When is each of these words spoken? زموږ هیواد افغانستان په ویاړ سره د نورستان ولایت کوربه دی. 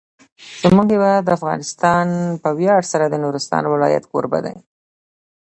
زموږ 0.63 0.87
هیواد 0.95 1.29
افغانستان 1.37 2.07
په 2.43 2.49
ویاړ 2.57 2.81
سره 2.91 3.05
د 3.09 3.15
نورستان 3.23 3.63
ولایت 3.73 4.03
کوربه 4.11 4.39
دی. 4.45 4.55